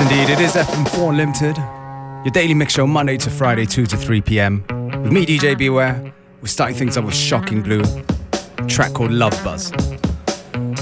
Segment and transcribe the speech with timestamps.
[0.00, 1.56] Indeed, it is FM4 Unlimited,
[2.24, 4.64] your daily mix show Monday to Friday, 2 to 3 pm.
[5.02, 7.82] With me, DJ Beware, we're starting things up with Shocking Blue,
[8.68, 9.72] track called Love Buzz.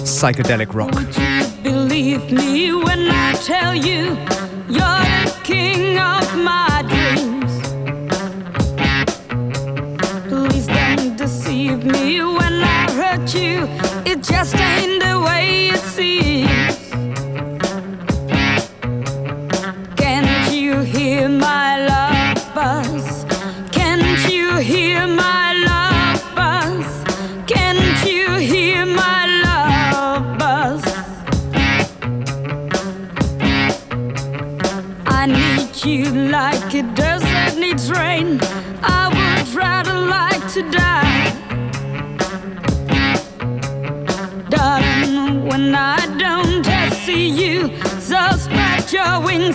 [0.04, 0.92] Psychedelic rock.
[0.94, 4.18] Would you believe me when I tell you
[4.68, 7.52] you're the king of my dreams?
[10.28, 13.66] Please don't deceive me when I hurt you,
[14.04, 16.75] it just ain't the way it seems.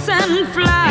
[0.10, 0.91] and fly.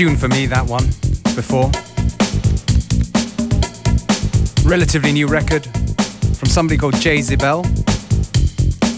[0.00, 0.86] Tune for me, that one,
[1.36, 1.70] before.
[4.66, 5.66] Relatively new record
[6.38, 7.64] from somebody called Jay Zibel.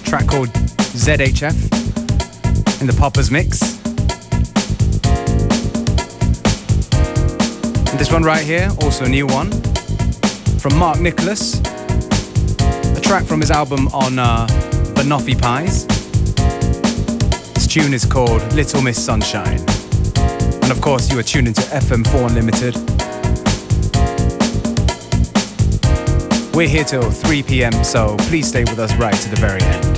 [0.05, 0.47] Track called
[0.95, 1.59] ZHF
[2.81, 3.81] in the Poppers mix.
[7.91, 9.51] And this one right here, also a new one,
[10.61, 11.59] from Mark Nicholas.
[12.97, 14.47] A track from his album on uh,
[14.95, 15.85] Banoffee Pies.
[17.55, 19.82] This tune is called Little Miss Sunshine.
[20.63, 22.77] And of course, you are tuned into FM4 Unlimited.
[26.55, 29.92] We're here till 3 p.m., so please stay with us right to the very end.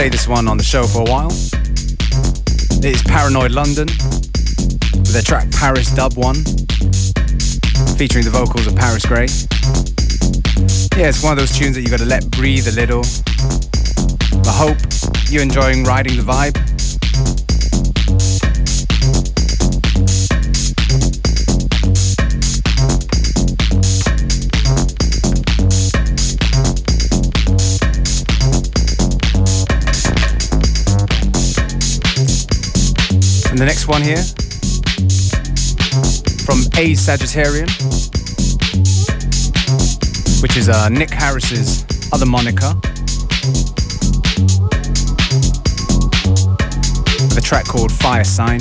[0.00, 1.30] Played this one on the show for a while.
[2.80, 6.36] It is Paranoid London with their track Paris Dub 1,
[7.98, 9.28] featuring the vocals of Paris Grey.
[10.96, 13.04] Yeah, it's one of those tunes that you've gotta let breathe a little.
[14.48, 14.78] I hope
[15.28, 16.69] you're enjoying riding the vibe.
[33.50, 34.22] The next one here
[36.46, 37.68] from A Sagittariun,
[40.40, 42.72] which is uh, Nick Harris's other moniker.
[47.34, 48.60] The track called Fire Sign.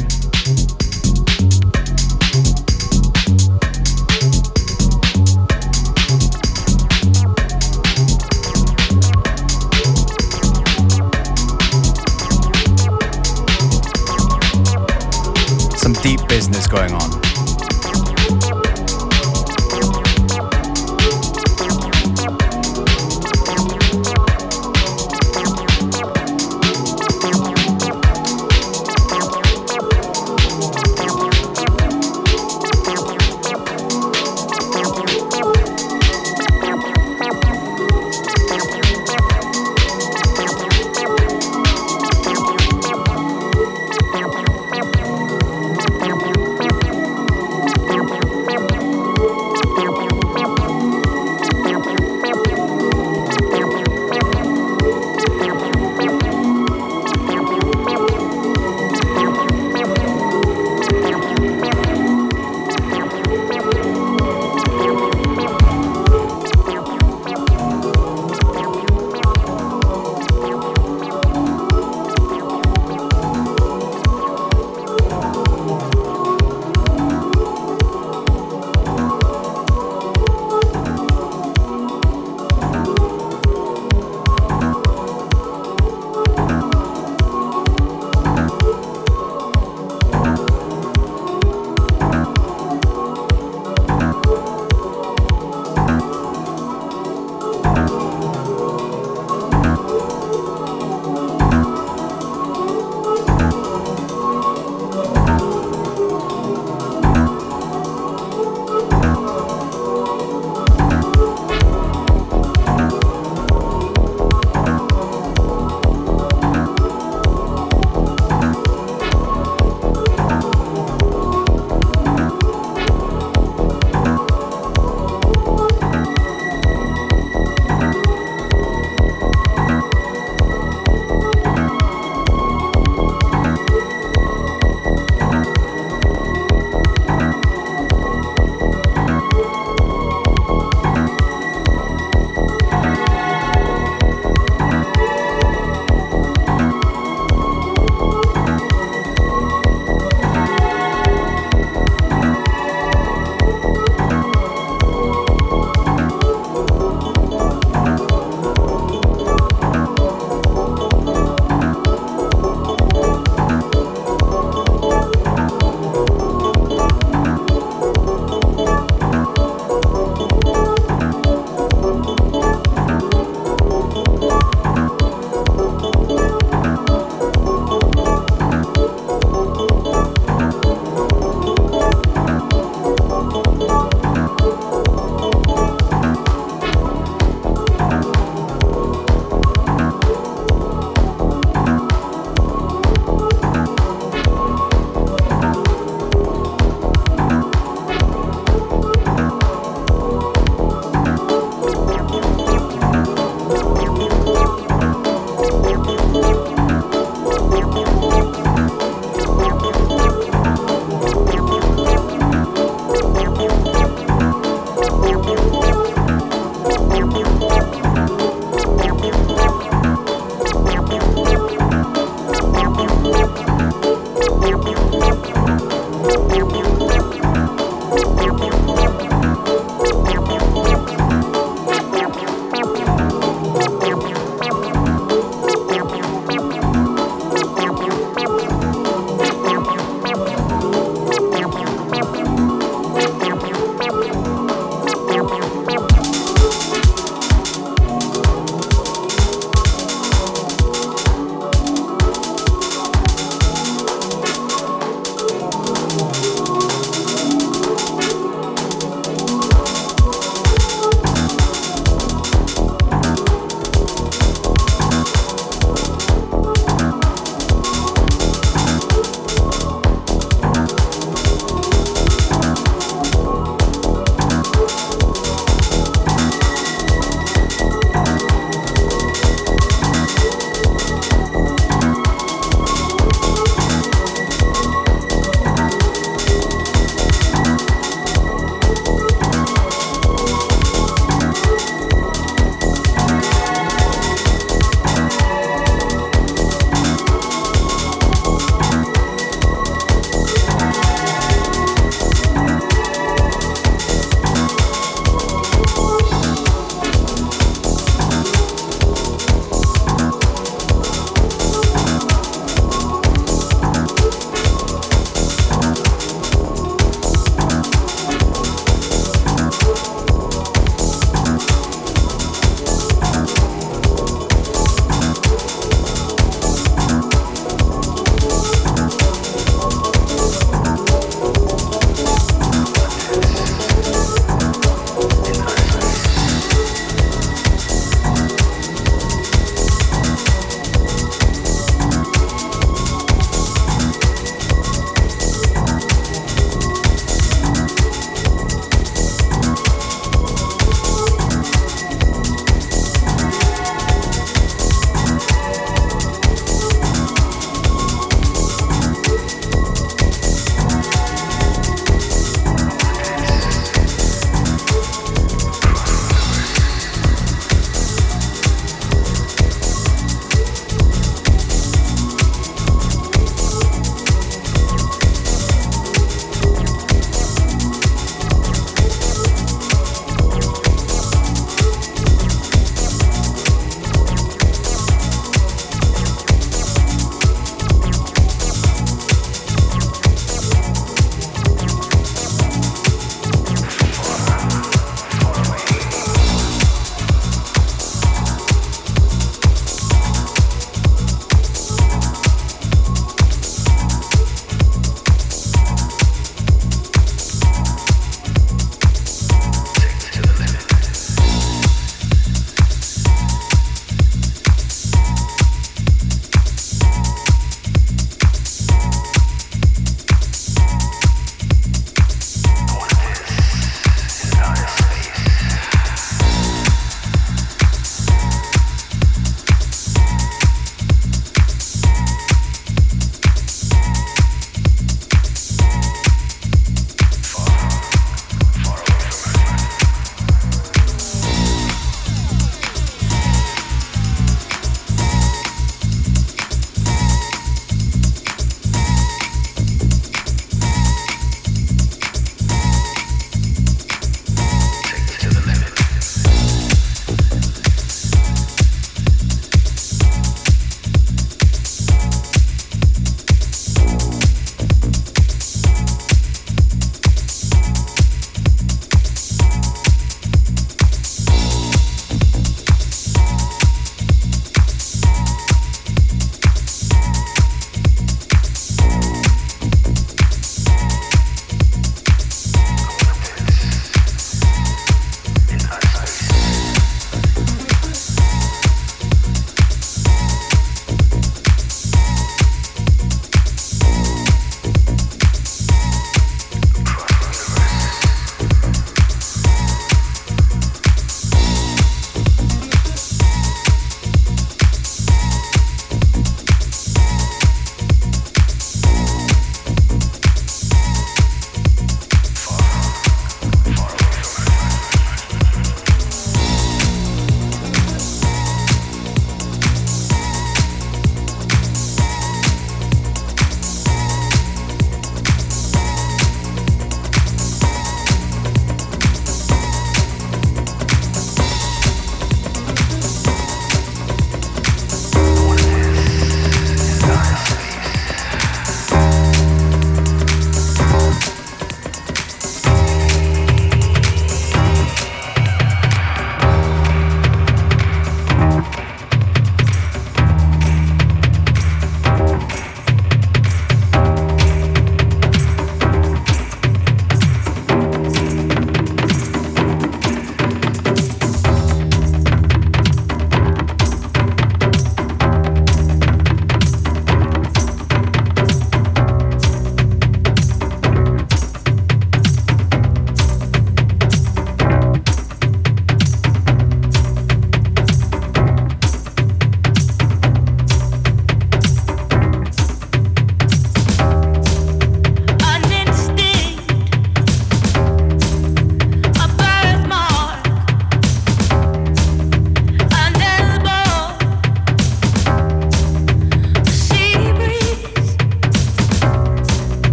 [16.70, 17.29] Going on.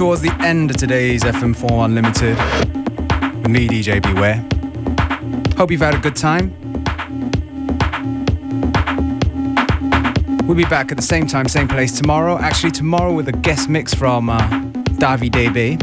[0.00, 2.34] Towards the end of today's FM4 Unlimited
[3.42, 4.36] with me, DJ Beware.
[5.58, 6.54] Hope you've had a good time.
[10.46, 12.38] We'll be back at the same time, same place tomorrow.
[12.38, 14.38] Actually, tomorrow with a guest mix from uh,
[14.96, 15.76] Davi DB.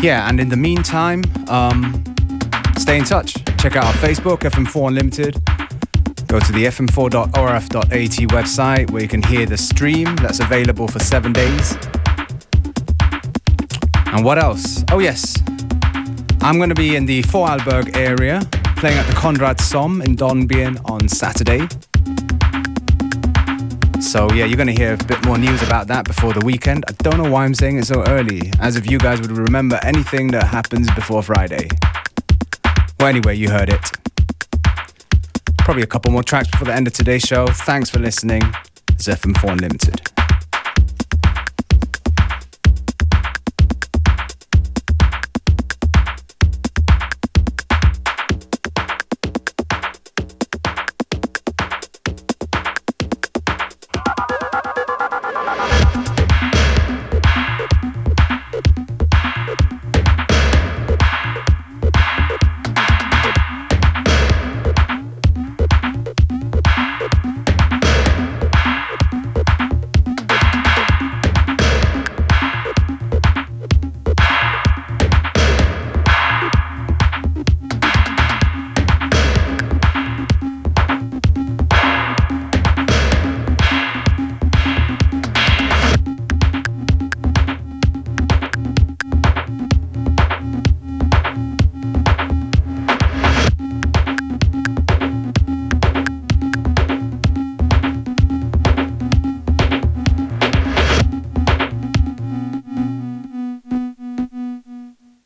[0.00, 2.04] Yeah, and in the meantime, um,
[2.78, 3.34] stay in touch.
[3.58, 5.49] Check out our Facebook, FM4 Unlimited.
[6.30, 7.90] Go to the fm4.orf.at
[8.30, 11.76] website where you can hear the stream that's available for seven days.
[14.06, 14.84] And what else?
[14.92, 15.42] Oh, yes.
[16.40, 20.80] I'm going to be in the Vorarlberg area playing at the Conrad Sohm in Dornbirn
[20.88, 21.66] on Saturday.
[24.00, 26.84] So, yeah, you're going to hear a bit more news about that before the weekend.
[26.86, 29.80] I don't know why I'm saying it so early, as if you guys would remember
[29.82, 31.68] anything that happens before Friday.
[33.00, 33.99] Well, anyway, you heard it.
[35.64, 37.46] Probably a couple more tracks before the end of today's show.
[37.46, 38.42] Thanks for listening.
[38.88, 40.09] It's FM4 Unlimited.